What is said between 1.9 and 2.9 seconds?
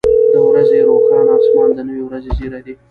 ورځې زیری دی.